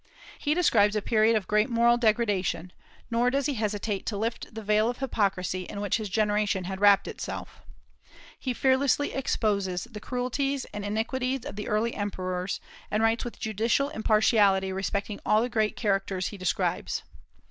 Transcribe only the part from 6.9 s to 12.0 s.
itself. He fearlessly exposes the cruelties and iniquities of the early